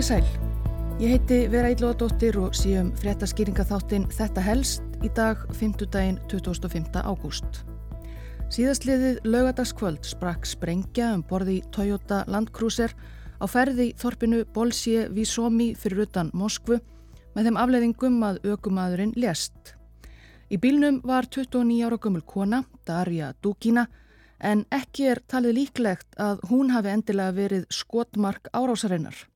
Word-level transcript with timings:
Komið 0.00 0.14
sæl. 0.16 0.28
Ég 0.96 1.10
heiti 1.12 1.38
Vera 1.52 1.68
Ílóðadóttir 1.74 2.38
og 2.40 2.54
síum 2.56 2.86
fréttaskýringa 2.96 3.66
þáttinn 3.68 4.06
Þetta 4.08 4.40
helst 4.40 4.94
í 5.04 5.10
dag 5.12 5.42
5. 5.52 5.74
daginn 5.92 6.14
25. 6.30 7.02
ágúst. 7.04 7.58
Síðastliðið 8.48 9.18
laugadagskvöld 9.28 10.06
sprakk 10.08 10.46
sprengja 10.48 11.10
um 11.12 11.20
borði 11.28 11.58
Toyota 11.76 12.22
Land 12.32 12.48
Cruiser 12.56 12.94
á 12.96 13.44
ferði 13.44 13.90
þorpinu 14.00 14.46
Bolsje 14.54 15.02
Visomi 15.12 15.74
fyrir 15.76 16.06
utan 16.06 16.30
Moskvu 16.32 16.78
með 17.34 17.50
þeim 17.50 17.58
afleiðingum 17.60 18.16
að 18.24 18.38
aukumadurinn 18.54 19.12
lést. 19.20 19.74
Í 20.48 20.56
bílnum 20.56 21.02
var 21.04 21.28
29 21.28 21.82
ára 21.84 21.98
gömul 22.00 22.22
kona, 22.24 22.62
Darja 22.88 23.34
Dugina, 23.44 23.84
en 24.40 24.64
ekki 24.72 25.10
er 25.12 25.20
talið 25.28 25.58
líklegt 25.58 26.16
að 26.16 26.40
hún 26.48 26.72
hafi 26.72 26.88
endilega 26.94 27.36
verið 27.36 27.68
skotmark 27.68 28.48
árásarinnar. 28.56 29.26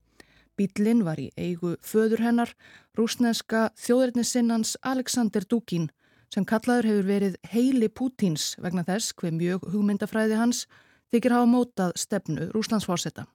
Bílinn 0.59 1.03
var 1.07 1.19
í 1.19 1.31
eigu 1.37 1.75
föður 1.83 2.23
hennar, 2.23 2.55
rúsneska 2.95 3.69
þjóðurinnisinnans 3.81 4.77
Alexander 4.83 5.47
Dugin, 5.51 5.89
sem 6.33 6.47
kallaður 6.47 6.91
hefur 6.91 7.09
verið 7.11 7.39
heili 7.51 7.89
Pútins 7.89 8.55
vegna 8.63 8.85
þess 8.87 9.15
hver 9.19 9.35
mjög 9.35 9.67
hugmyndafræði 9.73 10.39
hans 10.39 10.67
þykir 11.15 11.37
hafa 11.37 11.51
mótað 11.51 11.97
stefnu 11.99 12.51
Rúslandsfórsetta. 12.55 13.27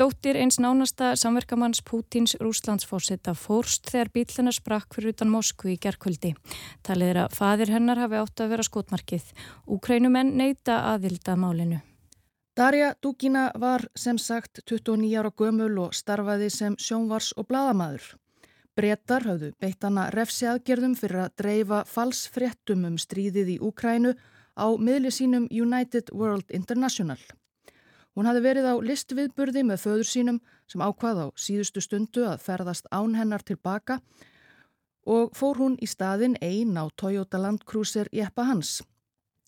Dóttir 0.00 0.38
eins 0.40 0.56
nánasta 0.56 1.10
samverkamanns 1.18 1.82
Pútins 1.84 2.32
Rúslandsfósita 2.40 3.34
fórst 3.36 3.90
þegar 3.92 4.10
bíluna 4.14 4.54
sprakk 4.56 4.96
fyrir 4.96 5.12
utan 5.12 5.28
Moskvu 5.28 5.74
í 5.74 5.76
gerkvöldi. 5.76 6.32
Talið 6.86 7.12
er 7.12 7.20
að 7.26 7.36
fadir 7.36 7.74
hennar 7.74 8.00
hafi 8.00 8.16
átt 8.22 8.40
að 8.40 8.54
vera 8.54 8.64
skotmarkið. 8.64 9.28
Úkrænumenn 9.68 10.32
neyta 10.40 10.80
aðvilda 10.94 11.36
málinu. 11.36 11.82
Darja 12.56 12.94
Dugina 13.02 13.50
var 13.54 13.84
sem 13.94 14.18
sagt 14.18 14.60
29 14.66 15.18
ára 15.18 15.30
gömul 15.30 15.78
og 15.78 15.94
starfaði 15.94 16.48
sem 16.50 16.74
sjónvars 16.82 17.30
og 17.38 17.46
bladamadur. 17.46 18.02
Bretar 18.74 19.22
hafðu 19.22 19.52
beitt 19.62 19.84
hana 19.86 20.08
refsi 20.10 20.48
aðgerðum 20.50 20.96
fyrir 20.98 21.22
að 21.24 21.36
dreifa 21.38 21.84
falsfréttum 21.86 22.88
um 22.88 22.96
stríðið 22.98 23.54
í 23.54 23.58
Úkrænu 23.62 24.16
á 24.58 24.66
miðli 24.82 25.12
sínum 25.14 25.46
United 25.50 26.10
World 26.12 26.50
International. 26.50 27.20
Hún 28.18 28.26
hafði 28.26 28.42
verið 28.42 28.66
á 28.66 28.74
listviðburði 28.82 29.62
með 29.70 29.82
föður 29.84 30.10
sínum 30.10 30.42
sem 30.66 30.82
ákvað 30.82 31.22
á 31.22 31.26
síðustu 31.38 31.80
stundu 31.80 32.26
að 32.26 32.42
ferðast 32.42 32.90
án 32.90 33.14
hennar 33.14 33.46
tilbaka 33.46 34.00
og 35.06 35.30
fór 35.38 35.62
hún 35.62 35.78
í 35.78 35.86
staðin 35.86 36.34
einn 36.42 36.74
á 36.74 36.90
Toyota 36.98 37.38
Land 37.38 37.62
Cruiser 37.64 38.10
jeppa 38.10 38.42
hans. 38.50 38.80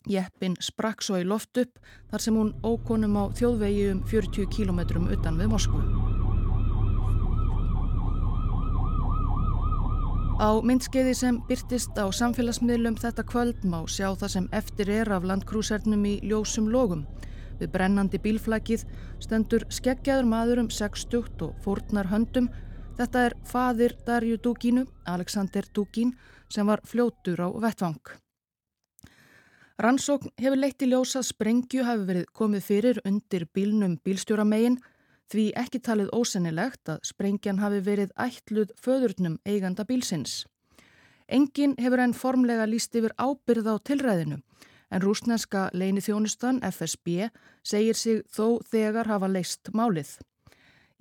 Jeppin 0.09 0.57
sprakk 0.61 1.03
svo 1.03 1.21
í 1.21 1.27
loft 1.27 1.59
upp 1.63 1.79
þar 2.11 2.25
sem 2.25 2.39
hún 2.39 2.55
ókonum 2.67 3.19
á 3.19 3.25
þjóðvegi 3.39 3.85
um 3.93 4.03
40 4.11 4.49
kílometrum 4.51 5.11
utan 5.15 5.39
við 5.39 5.53
Moskvu. 5.53 5.83
Á 10.43 10.59
myndskeiði 10.59 11.13
sem 11.15 11.37
byrtist 11.47 11.95
á 11.95 12.11
samfélagsmiðlum 12.11 12.97
þetta 12.99 13.23
kvöld 13.23 13.63
má 13.63 13.85
sjá 13.87 14.09
það 14.19 14.33
sem 14.35 14.49
eftir 14.59 14.89
er 14.91 15.13
af 15.15 15.27
landkrúsernum 15.29 16.03
í 16.09 16.17
ljósum 16.27 16.67
logum. 16.73 17.05
Við 17.61 17.71
brennandi 17.71 18.19
bílflækið 18.19 18.83
stendur 19.23 19.69
skeggjaður 19.71 20.27
maður 20.33 20.65
um 20.65 20.73
60 20.73 21.47
og 21.47 21.55
fórnar 21.63 22.11
höndum. 22.11 22.51
Þetta 22.99 23.29
er 23.29 23.39
fadir 23.47 23.95
Darju 24.07 24.41
Dugínu, 24.43 24.89
Alexander 25.07 25.71
Dugín, 25.71 26.17
sem 26.51 26.67
var 26.67 26.83
fljótur 26.83 27.39
á 27.39 27.49
vettvang. 27.63 28.22
Rannsókn 29.83 30.31
hefur 30.39 30.61
leitt 30.63 30.83
í 30.85 30.87
ljósað 30.93 31.25
sprengju 31.27 31.83
hafi 31.83 32.05
verið 32.07 32.27
komið 32.39 32.61
fyrir 32.69 32.99
undir 33.09 33.49
bílnum 33.51 33.97
bílstjóramegin 34.07 34.77
því 35.33 35.47
ekki 35.59 35.81
talið 35.83 36.13
ósennilegt 36.15 36.93
að 36.93 37.01
sprengjan 37.09 37.59
hafi 37.59 37.81
verið 37.89 38.13
ætluð 38.15 38.71
föðurnum 38.79 39.41
eiganda 39.43 39.83
bílsins. 39.89 40.45
Engin 41.27 41.75
hefur 41.83 42.05
enn 42.05 42.15
formlega 42.15 42.69
líst 42.71 42.95
yfir 42.95 43.17
ábyrð 43.19 43.75
á 43.75 43.77
tilræðinu 43.91 44.39
en 44.93 45.03
rúsneska 45.03 45.67
leini 45.75 46.05
þjónustan 46.05 46.63
FSB 46.63 47.33
segir 47.67 47.99
sig 47.99 48.23
þó 48.31 48.63
þegar 48.63 49.11
hafa 49.11 49.35
leist 49.35 49.75
málið. 49.75 50.15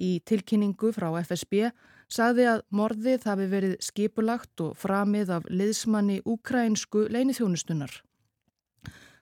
Í 0.02 0.24
tilkynningu 0.26 0.90
frá 0.98 1.12
FSB 1.22 1.68
sagði 2.10 2.50
að 2.58 2.66
morðið 2.74 3.30
hafi 3.30 3.52
verið 3.52 3.82
skipulagt 3.86 4.64
og 4.66 4.74
framið 4.74 5.38
af 5.38 5.52
liðsmanni 5.54 6.24
ukrainsku 6.26 7.12
leini 7.14 7.38
þjónustunar. 7.38 8.02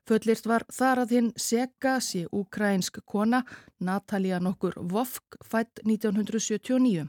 Föllist 0.10 0.48
var 0.50 0.64
þar 0.74 1.04
að 1.04 1.12
hinn 1.14 1.28
Sega 1.38 2.00
sé 2.02 2.24
ukrainsk 2.34 2.96
kona 3.06 3.44
Natalia 3.78 4.40
nokkur 4.42 4.74
Vofk 4.90 5.38
fætt 5.46 5.84
1979. 5.86 7.04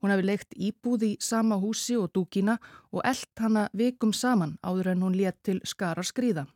Hún 0.00 0.14
hefði 0.14 0.24
leikt 0.24 0.56
íbúð 0.56 1.04
í 1.04 1.10
sama 1.20 1.58
húsi 1.60 1.98
og 2.00 2.08
dúkina 2.16 2.56
og 2.96 3.04
eld 3.04 3.44
hana 3.44 3.66
vikum 3.76 4.14
saman 4.16 4.56
áður 4.64 4.94
en 4.94 5.04
hún 5.04 5.20
létt 5.20 5.42
til 5.44 5.60
skara 5.68 6.00
skrýða. 6.00 6.46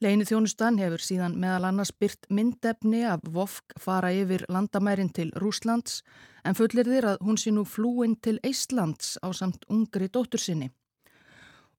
Leini 0.00 0.24
þjónustan 0.24 0.80
hefur 0.80 1.04
síðan 1.04 1.36
meðal 1.36 1.68
annars 1.68 1.92
byrt 1.92 2.24
myndefni 2.32 3.04
af 3.04 3.20
Vofk 3.36 3.76
fara 3.78 4.14
yfir 4.16 4.48
landamærin 4.48 5.12
til 5.12 5.28
Rúslands 5.44 6.00
en 6.48 6.56
fullir 6.56 6.88
þér 6.88 7.12
að 7.12 7.26
hún 7.28 7.36
sé 7.36 7.52
nú 7.52 7.68
flúin 7.68 8.16
til 8.16 8.40
Eistlands 8.40 9.18
á 9.20 9.28
samt 9.36 9.68
ungri 9.68 10.08
dóttur 10.08 10.40
sinni. 10.40 10.72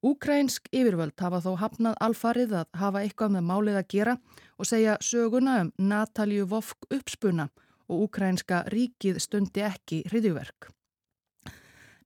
Úkrænsk 0.04 0.66
yfirvöld 0.68 1.16
hafa 1.16 1.38
þó 1.40 1.54
hafnað 1.62 1.94
alfarið 2.04 2.50
að 2.58 2.66
hafa 2.76 3.00
eitthvað 3.06 3.30
með 3.38 3.44
málið 3.48 3.78
að 3.80 3.86
gera 3.94 4.14
og 4.60 4.68
segja 4.68 4.98
söguna 5.00 5.54
um 5.62 5.70
Natalju 5.80 6.44
Vofk 6.50 6.90
uppspuna 6.92 7.46
og 7.88 8.02
úkrænska 8.08 8.66
ríkið 8.74 9.22
stundi 9.24 9.64
ekki 9.64 10.02
hriðjuverk. 10.10 10.68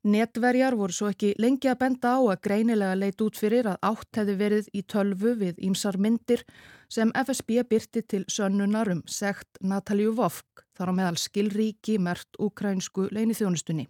Netverjar 0.07 0.77
voru 0.79 0.95
svo 0.95 1.11
ekki 1.11 1.33
lengi 1.43 1.73
að 1.73 1.81
benda 1.83 2.15
á 2.15 2.19
að 2.23 2.41
greinilega 2.47 2.95
leit 3.01 3.21
út 3.25 3.37
fyrir 3.37 3.67
að 3.67 3.83
átt 3.91 4.21
hefði 4.21 4.39
verið 4.45 4.71
í 4.71 4.85
tölvu 4.87 5.35
við 5.43 5.59
ímsar 5.59 5.99
myndir 5.99 6.47
sem 6.87 7.11
FSB 7.19 7.65
byrti 7.67 8.07
til 8.07 8.25
sönnunar 8.31 8.95
um 8.95 9.03
sekt 9.11 9.59
Natalju 9.59 10.15
Vofk 10.15 10.63
þar 10.79 10.95
á 10.95 10.99
meðal 11.03 11.19
skilríki 11.19 11.99
mert 11.99 12.39
ukrænsku 12.39 13.11
leinithjónustunni. 13.11 13.89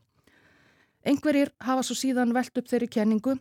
Engverjir 1.04 1.52
hafa 1.60 1.84
svo 1.84 1.94
síðan 1.94 2.32
velt 2.32 2.56
upp 2.56 2.72
þeirri 2.72 2.88
kenningu 2.88 3.36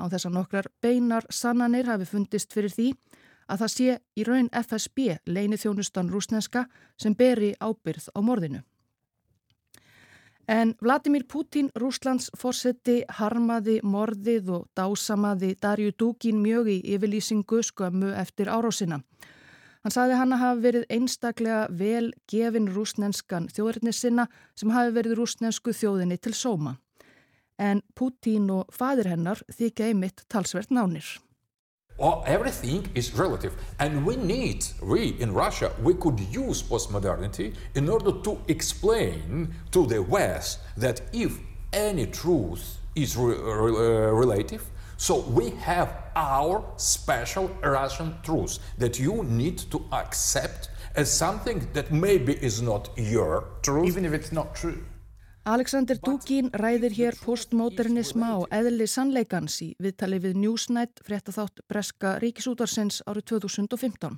á 0.00 0.04
þess 0.08 0.28
að 0.28 0.36
nokkrar 0.36 0.70
beinar 0.82 1.26
sannanir 1.30 1.88
hafi 1.90 2.08
fundist 2.08 2.52
fyrir 2.52 2.72
því 2.72 2.92
að 3.48 3.60
það 3.62 3.72
sé 3.74 3.98
í 4.16 4.24
raun 4.26 4.48
FSB 4.52 5.18
leinithjónustan 5.26 6.10
rúsneska 6.10 6.66
sem 6.98 7.14
beri 7.14 7.54
ábyrð 7.60 8.10
á 8.14 8.20
morðinu. 8.20 8.62
En 10.46 10.76
Vladimir 10.78 11.24
Putin, 11.26 11.72
Rúslands 11.74 12.28
fórseti, 12.38 13.00
harmaði 13.18 13.80
morðið 13.82 14.52
og 14.54 14.68
dásamaði 14.78 15.56
Darju 15.58 15.90
Dugin 15.98 16.38
mjög 16.38 16.70
í 16.70 16.76
yfirlýsingu 16.94 17.64
skömmu 17.66 18.12
eftir 18.14 18.46
árásina. 18.46 19.00
Hann 19.82 19.94
saði 19.94 20.14
hann 20.18 20.34
að 20.34 20.42
hafa 20.44 20.62
verið 20.62 20.84
einstaklega 20.90 21.66
vel 21.70 22.12
gefin 22.30 22.70
rúsnenskan 22.70 23.50
þjóðurnissinna 23.54 24.28
sem 24.54 24.70
hafi 24.70 24.94
verið 24.94 25.18
rúsnensku 25.18 25.74
þjóðinni 25.74 26.18
til 26.22 26.34
sóma. 26.34 26.76
En 27.58 27.82
Putin 27.94 28.50
og 28.52 28.68
fadir 28.72 29.08
hennar 29.08 29.40
þykja 29.52 29.90
einmitt 29.90 30.26
talsvert 30.28 30.70
nánir. 30.70 31.16
Well, 31.98 32.22
everything 32.26 32.90
is 32.94 33.14
relative 33.14 33.54
and 33.78 34.04
we 34.04 34.16
need 34.16 34.66
we 34.82 35.16
in 35.18 35.32
russia 35.32 35.72
we 35.82 35.94
could 35.94 36.20
use 36.20 36.62
postmodernity 36.62 37.54
in 37.74 37.88
order 37.88 38.12
to 38.22 38.38
explain 38.48 39.54
to 39.70 39.86
the 39.86 40.02
west 40.02 40.58
that 40.76 41.00
if 41.14 41.38
any 41.72 42.04
truth 42.04 42.76
is 42.94 43.16
re 43.16 43.34
re 43.34 43.70
uh, 43.72 44.12
relative 44.12 44.62
so 44.98 45.20
we 45.20 45.50
have 45.64 45.88
our 46.14 46.62
special 46.76 47.48
russian 47.62 48.14
truth 48.22 48.58
that 48.76 48.98
you 48.98 49.24
need 49.24 49.56
to 49.56 49.82
accept 49.92 50.68
as 50.96 51.10
something 51.10 51.66
that 51.72 51.90
maybe 51.90 52.34
is 52.44 52.60
not 52.60 52.90
your 52.96 53.44
truth 53.62 53.88
even 53.88 54.04
if 54.04 54.12
it's 54.12 54.32
not 54.32 54.54
true 54.54 54.84
Alexander 55.46 55.94
Dugin 56.02 56.48
ræðir 56.58 56.90
hér 56.96 57.16
postmodernisma 57.22 58.32
og 58.34 58.48
eðli 58.50 58.88
sannleikans 58.90 59.60
í 59.62 59.68
viðtali 59.78 60.18
við 60.24 60.40
Newsnight 60.42 60.98
fréttaþátt 61.06 61.62
Breska 61.70 62.16
Ríkisútarsins 62.18 62.96
árið 63.06 63.28
2015. 63.30 64.16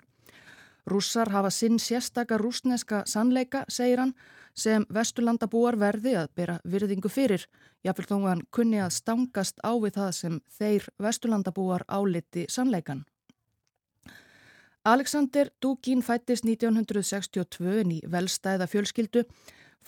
Rússar 0.88 1.28
hafa 1.28 1.50
sinn 1.52 1.76
sérstaka 1.76 2.38
rúsneska 2.40 3.02
sannleika, 3.04 3.66
segir 3.68 4.00
hann, 4.00 4.14
sem 4.56 4.86
vesturlandabúar 4.88 5.76
verði 5.76 6.16
að 6.16 6.32
bera 6.32 6.56
virðingu 6.64 7.12
fyrir. 7.12 7.44
Jáfnveld 7.84 8.08
þó 8.08 8.24
hann 8.24 8.42
kunni 8.48 8.80
að 8.80 8.96
stangast 8.96 9.60
á 9.60 9.76
við 9.76 10.00
það 10.00 10.10
sem 10.22 10.40
þeir 10.48 10.88
vesturlandabúar 10.96 11.84
áliti 11.92 12.46
sannleikan. 12.48 13.04
Alexander 14.88 15.52
Dugin 15.60 16.00
fættist 16.00 16.48
1962 16.48 17.84
í 17.92 18.00
velstæða 18.08 18.64
fjölskyldu 18.64 19.26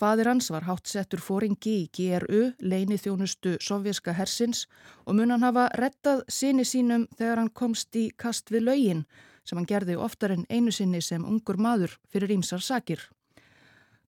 Fadir 0.01 0.25
hans 0.25 0.47
var 0.49 0.63
hátsettur 0.65 1.21
fóringi 1.21 1.71
í 1.83 1.89
GRU, 1.93 2.39
leini 2.57 2.95
þjónustu 2.97 3.51
sovjerska 3.61 4.15
hersins 4.17 4.63
og 5.05 5.13
mun 5.19 5.29
hann 5.29 5.45
hafa 5.45 5.67
rettað 5.77 6.23
sinni 6.25 6.65
sínum 6.65 7.03
þegar 7.19 7.37
hann 7.43 7.51
komst 7.53 7.93
í 8.01 8.07
kast 8.23 8.49
við 8.49 8.65
laugin 8.65 9.03
sem 9.45 9.59
hann 9.59 9.69
gerði 9.69 9.99
oftar 10.01 10.33
en 10.33 10.47
einu 10.49 10.73
sinni 10.73 11.03
sem 11.05 11.21
ungur 11.21 11.61
maður 11.61 11.93
fyrir 12.09 12.33
ímsar 12.33 12.65
sakir. 12.65 13.03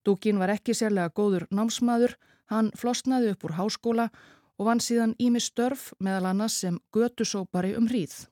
Dúkin 0.02 0.42
var 0.42 0.56
ekki 0.56 0.74
sérlega 0.74 1.14
góður 1.14 1.46
námsmaður, 1.54 2.18
hann 2.50 2.74
flosnaði 2.74 3.30
upp 3.36 3.46
úr 3.46 3.54
háskóla 3.60 4.10
og 4.58 4.66
vann 4.66 4.82
síðan 4.82 5.14
Ími 5.22 5.38
Störf 5.38 5.92
meðal 6.02 6.32
annars 6.32 6.58
sem 6.58 6.82
götusópari 6.90 7.76
um 7.78 7.86
hríð. 7.86 8.24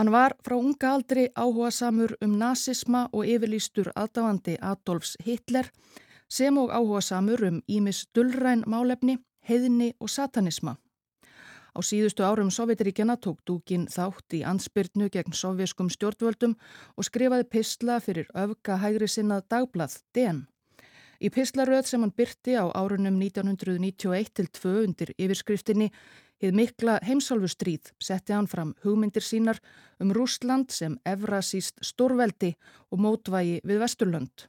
Hann 0.00 0.12
var 0.12 0.32
frá 0.40 0.54
unga 0.56 0.94
aldri 0.94 1.26
áhuga 1.36 1.68
samur 1.76 2.14
um 2.24 2.38
nazisma 2.40 3.02
og 3.12 3.26
yfirlýstur 3.28 3.90
aðdáandi 3.92 4.54
Adolfs 4.64 5.10
Hitler 5.26 5.66
sem 6.36 6.56
og 6.56 6.70
áhuga 6.72 7.02
samur 7.04 7.42
um 7.44 7.58
Ímis 7.68 8.06
dullræn 8.16 8.62
málefni, 8.64 9.18
heiðni 9.44 9.90
og 10.00 10.08
satanisma. 10.08 10.78
Á 11.76 11.78
síðustu 11.84 12.24
árum 12.24 12.48
Sovjetiríkjana 12.48 13.18
tók 13.20 13.44
Dúkin 13.44 13.84
þátt 13.92 14.38
í 14.38 14.40
ansbyrnu 14.40 15.10
gegn 15.12 15.36
sovjeskum 15.36 15.92
stjórnvöldum 15.92 16.56
og 16.96 17.04
skrifaði 17.04 17.50
pistla 17.52 18.00
fyrir 18.00 18.32
öfka 18.32 18.80
hægri 18.80 19.04
sinnað 19.04 19.50
dagblað 19.52 20.00
DN. 20.16 20.46
Í 21.20 21.28
pislaröð 21.28 21.86
sem 21.86 22.00
hann 22.00 22.16
byrti 22.16 22.56
á 22.56 22.64
árunum 22.72 23.20
1991 23.20 24.32
til 24.34 24.48
2 24.48 24.76
undir 24.86 25.14
yfirskriftinni 25.18 25.90
Hið 26.40 26.54
mikla 26.56 26.94
heimsálfustríð 27.04 27.90
setti 28.00 28.32
hann 28.32 28.46
fram 28.48 28.70
hugmyndir 28.80 29.24
sínar 29.24 29.58
um 30.00 30.14
Rúsland 30.16 30.72
sem 30.72 30.94
evrasíst 31.04 31.82
stórveldi 31.84 32.54
og 32.88 33.02
mótvægi 33.04 33.58
við 33.60 33.82
Vesturlönd. 33.82 34.46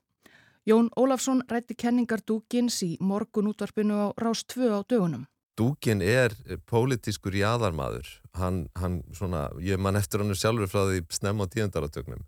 Jón 0.64 0.88
Ólafsson 0.96 1.44
rætti 1.52 1.76
kenningar 1.76 2.24
Dúkins 2.24 2.80
í 2.88 2.94
morgun 3.02 3.52
útvarpinu 3.52 3.98
á 4.00 4.08
Rás 4.16 4.46
2 4.48 4.72
á 4.72 4.80
dögunum. 4.88 5.28
Dúkin 5.60 6.00
er 6.00 6.32
pólitískur 6.72 7.36
jáðarmadur. 7.36 8.08
Hann, 8.40 8.70
hann 8.80 9.02
svona, 9.12 9.50
ég 9.60 9.76
man 9.76 10.00
eftir 10.00 10.24
hann 10.24 10.32
sjálfur 10.32 10.72
frá 10.72 10.86
því 10.88 11.04
snem 11.12 11.44
á 11.44 11.46
tíundaratögnum 11.52 12.24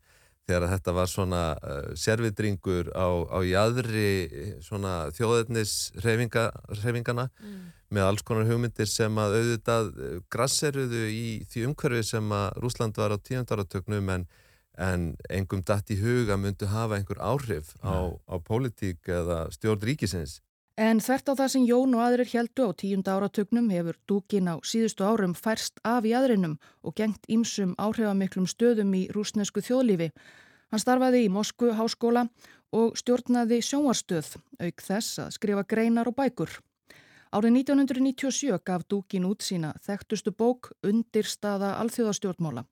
þegar 0.47 0.69
þetta 0.73 0.93
var 0.95 1.09
svona 1.11 1.41
uh, 1.55 1.93
servidringur 1.99 2.89
á, 2.91 3.07
á 3.31 3.39
jæðri 3.47 4.07
þjóðetnisreifingana 5.15 7.25
mm. 7.31 7.59
með 7.95 8.03
alls 8.09 8.23
konar 8.27 8.49
hugmyndir 8.49 8.89
sem 8.89 9.13
að 9.23 9.37
auðvitað 9.39 9.85
uh, 9.93 10.17
grasseruðu 10.33 11.03
í 11.09 11.27
því 11.51 11.59
umhverfi 11.69 12.03
sem 12.11 12.25
að 12.35 12.47
Rúsland 12.63 12.93
var 12.99 13.11
á 13.15 13.17
tíundaratögnum 13.23 14.07
en, 14.17 14.23
en 14.75 14.99
engum 15.31 15.61
dætt 15.63 15.87
í 15.95 15.97
huga 16.01 16.35
myndu 16.39 16.65
hafa 16.71 16.95
einhver 16.99 17.19
áhrif 17.23 17.67
á, 17.79 18.11
á 18.11 18.35
pólitík 18.43 18.99
eða 19.07 19.47
stjórn 19.55 19.87
ríkisins. 19.87 20.41
En 20.73 20.97
þvert 20.97 21.27
á 21.29 21.33
það 21.37 21.49
sem 21.53 21.65
Jón 21.69 21.91
og 21.93 22.01
aðrir 22.01 22.29
heldu 22.31 22.65
á 22.65 22.71
tíunda 22.73 23.13
áratugnum 23.13 23.67
hefur 23.69 23.97
dúkin 24.09 24.49
á 24.49 24.57
síðustu 24.65 25.05
árum 25.05 25.35
færst 25.37 25.77
af 25.85 26.01
í 26.01 26.15
aðrinum 26.17 26.55
og 26.81 26.95
gengt 26.97 27.29
ímsum 27.29 27.75
áhrifamiklum 27.77 28.47
stöðum 28.49 28.89
í 28.97 29.03
rúsnesku 29.13 29.61
þjóðlífi. 29.61 30.09
Hann 30.73 30.81
starfaði 30.81 31.27
í 31.27 31.29
Moskvu 31.29 31.75
háskóla 31.77 32.25
og 32.73 32.97
stjórnaði 32.97 33.61
sjóarstöð, 33.61 34.33
auk 34.57 34.81
þess 34.81 35.21
að 35.21 35.35
skrifa 35.37 35.61
greinar 35.61 36.09
og 36.09 36.17
bækur. 36.17 36.57
Árið 37.29 37.59
1997 37.61 38.57
gaf 38.65 38.81
dúkin 38.89 39.29
út 39.29 39.45
sína 39.45 39.75
þekktustu 39.85 40.33
bók 40.33 40.71
Undirstaða 40.81 41.75
alþjóðastjórnmála. 41.83 42.65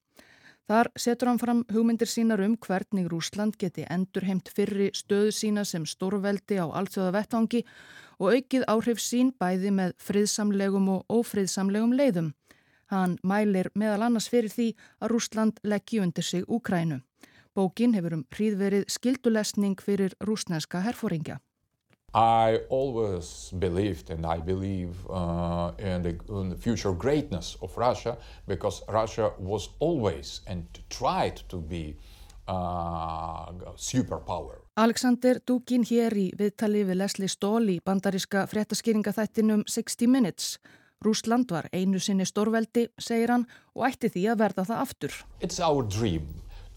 Þar 0.71 0.87
setur 0.95 1.27
hann 1.27 1.39
fram 1.41 1.61
hugmyndir 1.67 2.07
sínar 2.07 2.39
um 2.45 2.53
hvernig 2.55 3.09
Rúsland 3.11 3.57
geti 3.59 3.83
endur 3.91 4.23
heimt 4.23 4.47
fyrri 4.55 4.85
stöðu 4.95 5.33
sína 5.35 5.65
sem 5.67 5.83
stórveldi 5.83 6.61
á 6.63 6.71
allþjóða 6.71 7.11
vettvangi 7.17 7.59
og 8.23 8.37
aukið 8.37 8.63
áhrif 8.71 9.01
sín 9.03 9.33
bæði 9.35 9.73
með 9.75 9.91
friðsamlegum 9.99 10.87
og 10.93 11.11
ófriðsamlegum 11.11 11.91
leiðum. 11.99 12.31
Hann 12.87 13.17
mælir 13.19 13.67
meðal 13.75 14.07
annars 14.07 14.31
fyrir 14.31 14.53
því 14.55 14.69
að 15.03 15.11
Rúsland 15.11 15.59
leggji 15.67 15.99
undir 16.05 16.23
sig 16.23 16.47
Úkrænu. 16.47 17.01
Bókin 17.51 17.97
hefur 17.99 18.21
um 18.21 18.25
hríðverið 18.31 18.87
skildulesning 18.95 19.75
fyrir 19.83 20.15
rúsneska 20.23 20.85
herfóringja. 20.87 21.41
I 22.13 22.59
always 22.69 23.51
believed 23.57 24.09
and 24.09 24.25
I 24.25 24.39
believe 24.39 24.95
uh, 25.09 25.71
in, 25.79 26.01
the, 26.03 26.19
in, 26.29 26.49
the, 26.49 26.57
future 26.57 26.91
greatness 26.91 27.57
of 27.61 27.77
Russia 27.77 28.17
because 28.47 28.83
Russia 28.89 29.31
was 29.39 29.69
always 29.79 30.41
and 30.45 30.65
tried 30.89 31.37
to 31.47 31.57
be 31.57 31.95
uh, 32.49 33.51
superpower. 33.77 34.59
Alexander 34.75 35.39
Dugin 35.39 35.85
hér 35.87 36.11
í 36.17 36.27
viðtali 36.35 36.83
við 36.83 36.99
Leslie 36.99 37.31
Stoll 37.31 37.71
í 37.71 37.79
bandaríska 37.79 38.43
fréttaskýringaþættinum 38.51 39.63
60 39.67 40.11
Minutes. 40.11 40.57
Rúsland 41.01 41.49
var 41.49 41.69
einu 41.73 41.99
sinni 41.99 42.27
stórveldi, 42.27 42.89
segir 42.99 43.31
hann, 43.31 43.47
og 43.73 43.87
ætti 43.87 44.11
því 44.11 44.27
að 44.33 44.41
verða 44.43 44.67
það 44.67 44.83
aftur. 44.83 45.15
It's 45.39 45.63
our 45.63 45.87
dream 45.87 46.27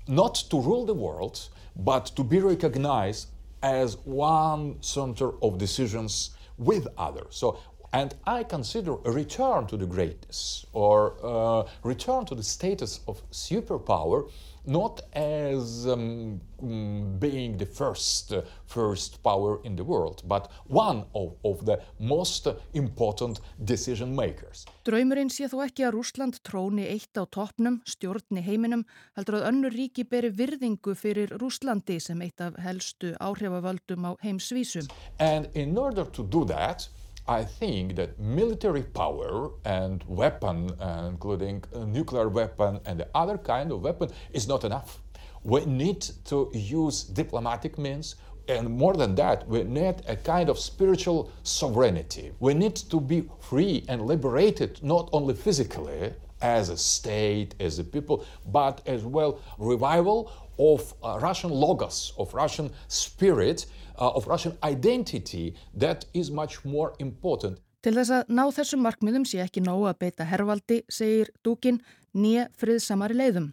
not 0.06 0.46
to 0.50 0.60
rule 0.60 0.86
the 0.86 0.94
world 0.94 1.48
but 1.74 2.14
to 2.14 2.22
be 2.22 2.38
recognized 2.38 3.33
as 3.64 3.96
one 4.04 4.76
center 4.82 5.30
of 5.42 5.56
decisions 5.56 6.30
with 6.58 6.86
others. 6.98 7.28
So, 7.30 7.58
and 7.94 8.14
I 8.26 8.42
consider 8.44 8.96
a 9.04 9.10
return 9.10 9.66
to 9.68 9.76
the 9.78 9.86
greatness 9.86 10.66
or 10.74 11.16
uh, 11.22 11.66
return 11.82 12.26
to 12.26 12.34
the 12.34 12.42
status 12.42 13.00
of 13.08 13.22
superpower 13.30 14.30
not 14.66 15.02
as 15.12 15.86
um, 15.86 16.40
mm, 16.62 17.20
being 17.20 17.56
the 17.56 17.66
first, 17.66 18.32
uh, 18.32 18.42
first 18.66 19.22
power 19.22 19.60
in 19.64 19.76
the 19.76 19.84
world, 19.84 20.22
but 20.26 20.50
one 20.66 21.04
of, 21.14 21.34
of 21.44 21.64
the 21.66 21.80
most 21.98 22.48
important 22.72 23.40
decision 23.64 24.14
makers. 24.14 24.64
Draumurinn 24.84 25.30
sé 25.32 25.48
þó 25.52 25.64
ekki 25.66 25.86
að 25.86 25.96
Rúsland 25.98 26.40
tróni 26.46 26.88
eitt 26.88 27.16
á 27.16 27.24
toppnum, 27.28 27.80
stjórni 27.88 28.44
heiminum, 28.44 28.84
heldur 29.18 29.40
að 29.40 29.48
önnur 29.52 29.76
ríki 29.76 30.06
beri 30.08 30.32
virðingu 30.32 30.96
fyrir 30.96 31.36
Rúslandi 31.40 32.00
sem 32.00 32.20
eitt 32.24 32.40
af 32.44 32.58
helstu 32.64 33.14
áhrifavöldum 33.20 34.08
á 34.08 34.12
heimsvísum. 34.24 34.88
And 35.18 35.48
in 35.54 35.76
order 35.78 36.04
to 36.04 36.24
do 36.24 36.44
that, 36.46 36.88
I 37.26 37.42
think 37.42 37.96
that 37.96 38.20
military 38.20 38.82
power 38.82 39.50
and 39.64 40.04
weapon, 40.06 40.70
including 41.08 41.64
nuclear 41.86 42.28
weapon 42.28 42.80
and 42.84 43.00
the 43.00 43.08
other 43.14 43.38
kind 43.38 43.72
of 43.72 43.82
weapon, 43.82 44.10
is 44.32 44.46
not 44.46 44.62
enough. 44.62 45.00
We 45.42 45.64
need 45.64 46.02
to 46.26 46.50
use 46.52 47.04
diplomatic 47.04 47.78
means, 47.78 48.16
and 48.46 48.68
more 48.68 48.92
than 48.92 49.14
that, 49.14 49.48
we 49.48 49.62
need 49.64 50.02
a 50.06 50.16
kind 50.16 50.50
of 50.50 50.58
spiritual 50.58 51.30
sovereignty. 51.44 52.32
We 52.40 52.52
need 52.52 52.76
to 52.76 53.00
be 53.00 53.28
free 53.40 53.84
and 53.88 54.02
liberated, 54.02 54.82
not 54.82 55.08
only 55.12 55.32
physically, 55.32 56.12
as 56.42 56.68
a 56.68 56.76
state, 56.76 57.54
as 57.58 57.78
a 57.78 57.84
people, 57.84 58.26
but 58.52 58.82
as 58.86 59.02
well 59.02 59.40
revival 59.58 60.30
of 60.58 60.92
uh, 61.02 61.18
Russian 61.22 61.50
logos, 61.50 62.12
of 62.18 62.34
Russian 62.34 62.70
spirit, 62.88 63.64
of 63.98 64.26
Russian 64.26 64.56
identity 64.62 65.54
that 65.78 66.06
is 66.14 66.30
much 66.30 66.64
more 66.64 66.92
important. 66.98 67.58
Til 67.84 67.92
þess 67.98 68.14
að 68.16 68.30
ná 68.32 68.46
þessum 68.48 68.80
markmiðum 68.80 69.26
sé 69.28 69.42
ekki 69.44 69.60
nógu 69.60 69.90
að 69.90 69.98
beita 70.06 70.24
hervaldi, 70.24 70.80
segir 70.88 71.28
Dúkin, 71.44 71.82
nýja 72.16 72.46
friðsamari 72.56 73.16
leiðum. 73.18 73.50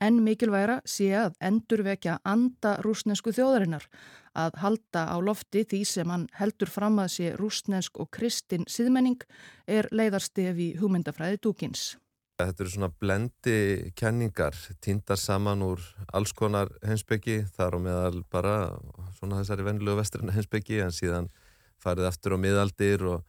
En 0.00 0.22
mikilværa 0.24 0.80
sé 0.88 1.10
að 1.14 1.36
endurvekja 1.44 2.16
anda 2.26 2.78
rúsnesku 2.82 3.34
þjóðarinnar, 3.36 3.84
að 4.34 4.56
halda 4.62 5.04
á 5.06 5.16
lofti 5.22 5.62
því 5.68 5.82
sem 5.86 6.10
hann 6.10 6.24
heldur 6.34 6.72
fram 6.72 6.96
að 6.98 7.12
sé 7.14 7.34
rúsnesk 7.38 8.00
og 8.02 8.08
kristin 8.10 8.64
síðmenning 8.66 9.20
er 9.68 9.86
leiðarstef 9.92 10.58
í 10.58 10.72
hugmyndafræði 10.80 11.42
Dúkins. 11.44 11.92
Þetta 12.34 12.64
eru 12.64 12.70
svona 12.72 12.90
blendi 12.90 13.58
kenningar, 13.94 14.56
týndar 14.82 15.20
saman 15.22 15.60
úr 15.62 15.82
alls 16.10 16.32
konar 16.34 16.72
hensbyggi, 16.82 17.44
þar 17.54 17.76
og 17.78 17.84
meðal 17.84 18.24
bara 18.32 18.54
svona 19.20 19.38
þessari 19.38 19.66
vennilegu 19.68 20.00
vestrina 20.00 20.34
hensbyggi 20.34 20.80
en 20.82 20.90
síðan 20.94 21.30
farið 21.78 22.08
aftur 22.10 22.34
á 22.34 22.38
miðaldir 22.42 23.06
og 23.06 23.22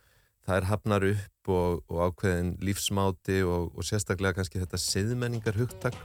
það 0.47 0.57
er 0.57 0.69
hafnar 0.71 1.05
upp 1.11 1.51
og, 1.53 1.83
og 1.85 2.01
ákveðin 2.07 2.55
lífsmáti 2.65 3.43
og, 3.45 3.75
og 3.77 3.85
sérstaklega 3.85 4.39
kannski 4.39 4.63
þetta 4.63 4.81
siðmenningar 4.81 5.61
hugtak. 5.61 6.01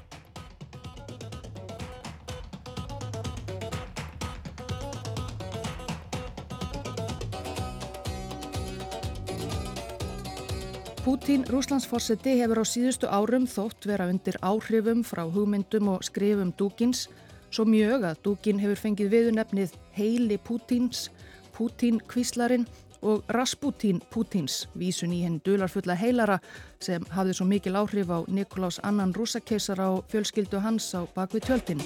Pútín, 11.11 11.43
Rúslandsforsetti, 11.43 12.37
hefur 12.38 12.61
á 12.62 12.64
síðustu 12.71 13.09
árum 13.11 13.43
þótt 13.43 13.83
vera 13.90 14.05
undir 14.07 14.37
áhrifum 14.47 15.00
frá 15.02 15.25
hugmyndum 15.26 15.88
og 15.90 16.05
skrifum 16.07 16.52
Dúkins, 16.55 17.09
svo 17.50 17.64
mjög 17.67 18.07
að 18.07 18.21
Dúkin 18.29 18.62
hefur 18.62 18.79
fengið 18.79 19.11
viðunefnið 19.17 19.75
Heili 19.99 20.38
Pútíns, 20.38 21.09
Pútín 21.50 21.99
Kvíslarinn 21.99 22.69
og 23.02 23.26
Rasputín 23.26 23.99
Pútíns, 24.07 24.69
vísun 24.79 25.11
í 25.11 25.25
henn 25.26 25.43
dularfulla 25.43 25.99
heilara 25.99 26.38
sem 26.79 27.02
hafði 27.11 27.40
svo 27.40 27.50
mikil 27.50 27.75
áhrif 27.75 28.14
á 28.14 28.23
Nikolás 28.31 28.79
annan 28.87 29.11
rúsakeisar 29.11 29.83
á 29.83 29.90
fjölskyldu 30.14 30.62
hans 30.62 30.95
á 30.95 31.11
bakvið 31.11 31.50
tjöldin. 31.50 31.83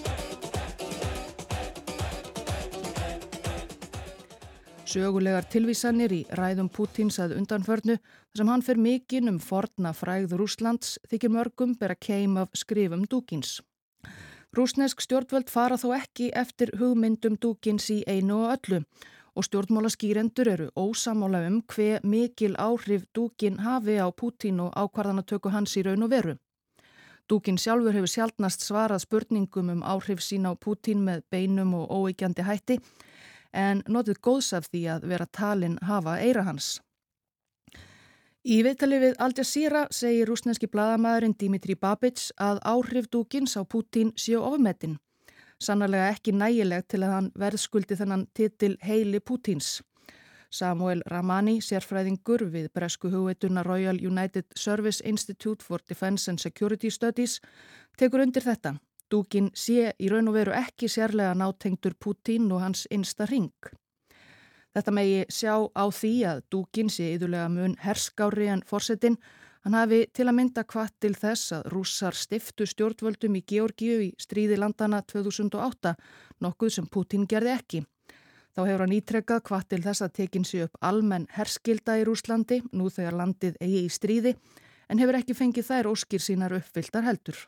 Sögulegar 4.95 5.43
tilvísanir 5.51 6.13
í 6.15 6.21
ræðum 6.39 6.69
Pútins 6.71 7.17
að 7.19 7.33
undanförnu 7.41 7.97
þar 7.99 8.39
sem 8.39 8.51
hann 8.53 8.63
fer 8.63 8.79
mikinn 8.79 9.27
um 9.27 9.41
forna 9.43 9.91
fræð 9.91 10.37
Rúslands 10.39 10.93
þykir 11.11 11.33
mörgum 11.35 11.73
bera 11.81 11.97
keim 11.99 12.37
af 12.39 12.53
skrifum 12.55 13.03
Dúkins. 13.11 13.57
Rúsnesk 14.55 15.03
stjórnvöld 15.03 15.51
fara 15.51 15.81
þó 15.83 15.97
ekki 15.97 16.29
eftir 16.39 16.71
hugmyndum 16.79 17.35
dúkins 17.43 17.89
í 17.91 18.05
einu 18.07 18.37
og 18.45 18.53
öllu 18.53 18.79
og 19.35 19.49
stjórnmála 19.49 19.91
skýrendur 19.91 20.53
eru 20.53 20.69
ósamála 20.79 21.41
um 21.49 21.57
hver 21.75 22.07
mikil 22.07 22.55
áhrif 22.55 23.09
dúkin 23.19 23.59
hafi 23.67 23.99
á 23.99 24.07
Pútín 24.15 24.63
og 24.63 24.71
ákvarðanatöku 24.79 25.51
hans 25.51 25.75
í 25.75 25.83
raun 25.83 26.07
og 26.07 26.13
veru. 26.15 26.37
Dúkin 27.27 27.59
sjálfur 27.59 27.99
hefur 27.99 28.15
sjálfnast 28.15 28.63
svarað 28.63 29.03
spurningum 29.09 29.75
um 29.75 29.83
áhrif 29.83 30.23
sín 30.23 30.47
á 30.47 30.55
Pútín 30.55 31.03
með 31.03 31.27
beinum 31.35 31.75
og 31.81 31.91
óeikjandi 31.91 32.47
hætti 32.47 32.79
en 33.55 33.85
notið 33.89 34.19
góðs 34.27 34.51
af 34.59 34.67
því 34.71 34.83
að 34.97 35.07
vera 35.13 35.27
talin 35.31 35.79
hafa 35.83 36.19
eira 36.21 36.43
hans. 36.45 36.81
Í 38.45 38.59
viðtali 38.67 38.99
við 39.01 39.15
Al 39.25 39.33
Jazeera 39.33 39.87
segir 39.95 40.29
rúsneski 40.29 40.69
bladamæðurinn 40.69 41.33
Dimitri 41.41 41.79
Babic 41.81 42.27
að 42.37 42.61
áhrif 42.69 43.09
dúkins 43.09 43.57
á 43.57 43.65
Pútín 43.65 44.13
séu 44.21 44.43
ofmetinn. 44.45 44.99
Sannarlega 45.57 46.11
ekki 46.13 46.35
nægileg 46.37 46.85
til 46.85 47.01
að 47.07 47.15
hann 47.15 47.31
verðskuldi 47.41 47.97
þennan 47.97 48.27
titil 48.37 48.75
heili 48.85 49.23
Pútíns. 49.25 49.79
Samuel 50.55 51.01
Ramani, 51.11 51.57
sérfræðingur 51.65 52.45
við 52.53 52.69
bresku 52.77 53.09
hugveituna 53.11 53.65
Royal 53.65 53.97
United 53.97 54.45
Service 54.55 55.01
Institute 55.03 55.65
for 55.65 55.81
Defence 55.89 56.31
and 56.31 56.39
Security 56.39 56.91
Studies, 56.91 57.41
tekur 57.99 58.23
undir 58.23 58.45
þetta. 58.45 58.77
Dúkin 59.15 59.53
sé 59.55 59.93
í 60.03 60.09
raun 60.11 60.27
og 60.27 60.35
veru 60.35 60.55
ekki 60.59 60.89
sérlega 60.91 61.37
nátengtur 61.39 61.95
Pútín 61.95 62.49
og 62.51 62.65
hans 62.65 62.89
einsta 62.91 63.29
ring. 63.31 63.53
Þetta 64.75 64.91
megi 64.91 65.21
sjá 65.31 65.55
á 65.71 65.85
því 65.87 66.13
að 66.27 66.41
dúkin 66.51 66.91
sé 66.91 67.13
yðurlega 67.15 67.47
mun 67.53 67.77
herskári 67.79 68.49
en 68.51 68.65
forsetin. 68.67 69.21
Hann 69.63 69.79
hafi 69.79 70.01
til 70.11 70.27
að 70.27 70.37
mynda 70.41 70.65
hvað 70.67 70.91
til 71.05 71.13
þess 71.15 71.55
að 71.55 71.71
rússar 71.77 72.19
stiftu 72.19 72.67
stjórnvöldum 72.67 73.39
í 73.39 73.45
Georgiu 73.53 74.01
í 74.09 74.11
stríði 74.19 74.59
landana 74.59 75.05
2008, 75.07 75.95
nokkuð 76.43 76.75
sem 76.75 76.91
Putin 76.91 77.31
gerði 77.31 77.55
ekki. 77.55 77.87
Þá 78.55 78.61
hefur 78.67 78.83
hann 78.83 78.99
ítrekkað 78.99 79.47
hvað 79.47 79.67
til 79.71 79.83
þess 79.87 80.03
að 80.03 80.15
tekin 80.19 80.49
sér 80.49 80.67
upp 80.67 80.81
almenn 80.83 81.31
herskilda 81.39 82.01
í 82.03 82.07
Rúslandi, 82.09 82.65
nú 82.75 82.91
þegar 82.91 83.21
landið 83.23 83.63
eigi 83.63 83.87
í 83.87 83.95
stríði, 83.95 84.35
en 84.91 84.99
hefur 84.99 85.23
ekki 85.23 85.39
fengið 85.39 85.71
þær 85.71 85.95
óskir 85.95 86.23
sínar 86.23 86.59
uppfylltar 86.59 87.07
heldur. 87.07 87.39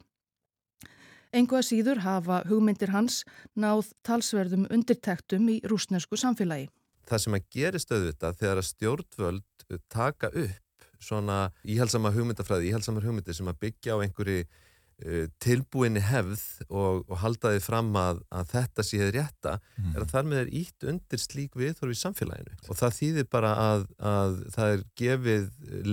Engu 1.35 1.59
að 1.59 1.69
síður 1.71 2.05
hafa 2.05 2.43
hugmyndir 2.49 2.95
hans 2.95 3.25
náð 3.55 3.93
talsverðum 4.07 4.69
undirtektum 4.71 5.49
í 5.51 5.61
rúsnesku 5.67 6.19
samfélagi 6.21 6.69
það 7.07 7.23
sem 7.25 7.39
að 7.39 7.51
gerist 7.55 7.93
auðvitað 7.93 8.39
þegar 8.41 8.61
að 8.61 8.69
stjórnvöld 8.71 9.67
taka 9.93 10.31
upp 10.33 10.87
svona 11.03 11.41
íhalsama 11.69 12.13
hugmyndafræði, 12.15 12.71
íhalsamar 12.71 13.05
hugmyndir 13.05 13.37
sem 13.37 13.49
að 13.51 13.59
byggja 13.67 13.99
á 13.99 14.03
einhverju 14.03 14.45
uh, 14.47 15.27
tilbúinni 15.43 16.03
hefð 16.03 16.45
og, 16.67 17.03
og 17.05 17.19
halda 17.21 17.53
þið 17.55 17.67
fram 17.67 17.91
að, 18.01 18.23
að 18.33 18.53
þetta 18.55 18.87
séð 18.87 19.11
rétta 19.19 19.57
mm. 19.61 19.91
er 19.93 20.07
að 20.07 20.15
þar 20.15 20.31
með 20.31 20.43
er 20.43 20.55
ítt 20.63 20.89
undir 20.93 21.23
slík 21.23 21.59
viðþorf 21.61 21.95
í 21.95 22.01
samfélaginu 22.01 22.57
og 22.65 22.81
það 22.81 22.97
þýðir 23.01 23.29
bara 23.37 23.53
að, 23.67 23.89
að 24.15 24.39
það 24.57 24.77
er 24.77 24.87
gefið 25.03 25.51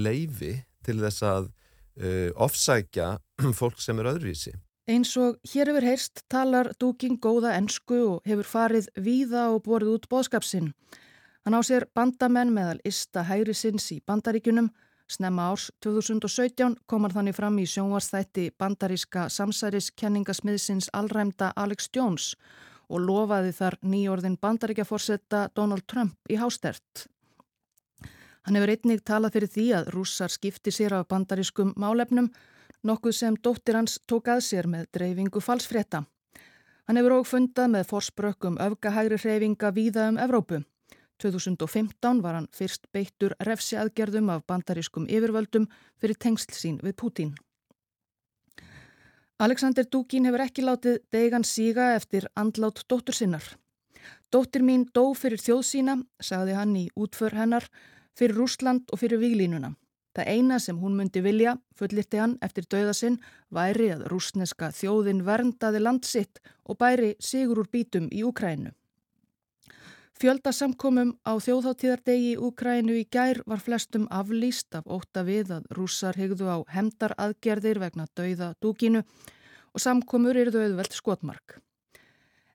leifi 0.07 0.53
til 0.87 0.99
þess 1.03 1.27
að 1.27 1.49
uh, 1.49 2.29
ofsækja 2.47 3.09
fólk 3.59 3.83
sem 3.83 3.99
er 3.99 4.13
öðruvísi. 4.15 4.55
Eins 4.83 5.13
og 5.15 5.37
hér 5.47 5.69
hefur 5.71 5.85
heyrst 5.87 6.25
talar 6.27 6.73
Dúking 6.75 7.15
góða 7.23 7.53
ennsku 7.55 7.95
og 8.03 8.25
hefur 8.27 8.43
farið 8.43 8.89
víða 8.99 9.45
og 9.53 9.61
borðið 9.63 9.93
út 9.95 10.07
bóðskapsinn. 10.11 10.73
Hann 11.47 11.55
á 11.55 11.63
sér 11.63 11.85
bandamenn 11.95 12.51
meðal 12.51 12.81
Ista 12.83 13.23
Hærisins 13.23 13.87
í 13.95 14.01
bandaríkunum. 14.03 14.67
Snemma 15.07 15.47
árs 15.53 15.69
2017 15.79 16.75
kom 16.85 17.07
hann 17.07 17.15
þannig 17.15 17.37
fram 17.39 17.61
í 17.63 17.67
sjónvarsþætti 17.67 18.49
bandaríska 18.59 19.29
samsæriskenningasmiðsins 19.31 20.91
allræmda 20.91 21.53
Alex 21.55 21.87
Jones 21.95 22.33
og 22.91 23.07
lofaði 23.07 23.55
þar 23.55 23.79
nýjórðin 23.87 24.39
bandaríkjaforsetta 24.43 25.47
Donald 25.55 25.87
Trump 25.87 26.19
í 26.27 26.35
hástert. 26.35 27.07
Hann 28.43 28.59
hefur 28.59 28.75
einnig 28.75 29.07
talað 29.07 29.37
fyrir 29.37 29.55
því 29.55 29.69
að 29.79 29.93
rússar 29.95 30.31
skipti 30.31 30.75
sér 30.75 30.97
af 30.99 31.07
bandarískum 31.07 31.71
málefnum, 31.79 32.33
nokkuð 32.83 33.15
sem 33.15 33.37
dóttir 33.43 33.77
hans 33.79 33.99
tók 34.07 34.27
að 34.31 34.43
sér 34.47 34.67
með 34.67 34.89
dreifingu 34.97 35.41
falsfrétta. 35.41 36.03
Hann 36.87 36.99
hefur 36.99 37.17
óg 37.19 37.27
fundað 37.29 37.71
með 37.77 37.87
forsprökkum 37.89 38.59
öfgahægri 38.59 39.19
hreyfinga 39.23 39.71
víða 39.71 40.09
um 40.11 40.19
Evrópu. 40.19 40.63
2015 41.23 42.21
var 42.23 42.35
hann 42.35 42.49
fyrst 42.51 42.89
beittur 42.91 43.35
refsiaðgerðum 43.47 44.31
af 44.33 44.43
bandarískum 44.49 45.07
yfirvöldum 45.07 45.69
fyrir 46.01 46.19
tengsl 46.19 46.55
sín 46.57 46.79
við 46.83 46.97
Pútín. 46.99 47.33
Alexander 49.39 49.87
Dúkin 49.87 50.27
hefur 50.27 50.43
ekki 50.43 50.63
látið 50.63 50.99
degan 51.11 51.43
síga 51.47 51.93
eftir 51.95 52.27
andlát 52.35 52.83
dóttur 52.87 53.15
sinnar. 53.15 53.43
Dóttir 54.31 54.63
mín 54.65 54.85
dó 54.93 55.13
fyrir 55.15 55.39
þjóð 55.39 55.63
sína, 55.67 55.95
sagði 56.19 56.57
hann 56.57 56.75
í 56.75 56.87
útför 56.99 57.35
hennar, 57.37 57.65
fyrir 58.17 58.37
Rúsland 58.37 58.91
og 58.91 58.99
fyrir 59.01 59.21
Víglínuna. 59.21 59.73
Það 60.13 60.29
eina 60.29 60.59
sem 60.61 60.77
hún 60.77 60.93
myndi 60.97 61.23
vilja, 61.25 61.55
fullirti 61.73 62.19
hann 62.21 62.37
eftir 62.45 62.67
dauðasinn, 62.69 63.17
væri 63.49 63.89
að 63.95 64.05
rúsneska 64.11 64.69
þjóðin 64.75 65.23
verndaði 65.25 65.81
landsitt 65.81 66.41
og 66.69 66.77
bæri 66.77 67.15
sigur 67.19 67.63
úr 67.63 67.69
bítum 67.73 68.09
í 68.13 68.21
Úkrænu. 68.27 68.73
Fjöldasamkomum 70.21 71.15
á 71.25 71.33
þjóðháttíðardegi 71.41 72.35
í 72.35 72.37
Úkrænu 72.37 72.93
í 73.01 73.07
gær 73.09 73.41
var 73.49 73.59
flestum 73.59 74.05
aflýst 74.13 74.77
af 74.77 74.85
óta 74.85 75.25
við 75.25 75.55
að 75.57 75.65
rússar 75.73 76.15
hegðu 76.15 76.45
á 76.45 76.57
hemdaraðgerðir 76.75 77.81
vegna 77.81 78.05
dauða 78.13 78.53
dúkinu 78.61 79.01
og 79.73 79.81
samkomur 79.81 80.37
eru 80.37 80.53
þau 80.53 80.61
auðvelt 80.67 80.93
skotmark. 80.93 81.57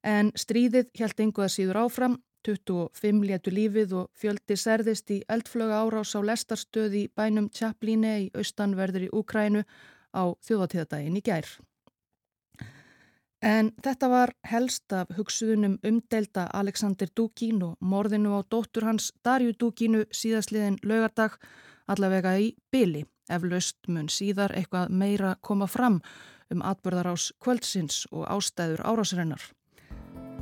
En 0.07 0.31
stríðið 0.39 0.93
hjælt 0.95 1.19
einhvað 1.21 1.51
síður 1.51 1.83
áfram, 1.83 2.15
25 2.47 3.25
létu 3.27 3.53
lífið 3.55 3.95
og 3.99 4.11
fjöldi 4.15 4.57
særðist 4.57 5.11
í 5.11 5.23
eldflöga 5.29 5.81
árás 5.83 6.15
á 6.15 6.21
lestarstöði 6.23 7.07
í 7.07 7.11
bænum 7.17 7.49
Tjaplíne 7.51 8.13
í 8.25 8.29
austanverður 8.35 9.09
í 9.09 9.13
Úkrænu 9.21 9.65
á 10.15 10.23
þjóðháttíðardagin 10.47 11.19
í 11.19 11.25
gær. 11.25 11.49
En 13.43 13.71
þetta 13.85 14.09
var 14.11 14.33
helst 14.51 14.93
af 14.93 15.13
hugsuðunum 15.15 15.77
umdelta 15.87 16.49
Alexander 16.59 17.09
Dúkín 17.15 17.63
og 17.63 17.77
morðinu 17.79 18.35
á 18.35 18.43
dóttur 18.43 18.89
hans 18.89 19.13
Darju 19.23 19.55
Dúkínu 19.55 20.07
síðastliðin 20.11 20.81
lögardag 20.83 21.39
allavega 21.87 22.35
í 22.39 22.57
byli. 22.73 23.05
Eflaust 23.31 23.79
mun 23.87 24.09
síðar 24.09 24.57
eitthvað 24.57 24.91
meira 24.91 25.37
koma 25.41 25.69
fram 25.71 26.01
um 26.51 26.65
atbörðarás 26.65 27.31
kvöldsins 27.39 28.07
og 28.11 28.27
ástæður 28.27 28.83
árásrennar. 28.83 29.43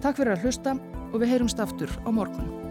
Takk 0.05 0.21
fyrir 0.21 0.37
að 0.37 0.47
hlusta 0.47 0.77
og 1.13 1.19
við 1.23 1.33
heyrumst 1.33 1.61
aftur 1.63 1.93
á 2.05 2.11
morgun. 2.13 2.66